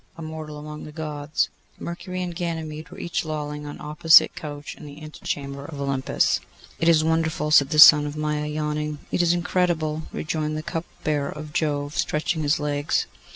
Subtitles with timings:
[0.17, 1.49] '_A Mortal Among the Gods.
[1.79, 6.39] MERCURY and Ganymede were each lolling on an opposite couch in the antechamber of Olympus.
[6.79, 8.97] 'It is wonderful,' said the son of Maia, yawning.
[9.11, 13.05] 'It is incredible,' rejoined the cupbearer of Jove, stretching his legs.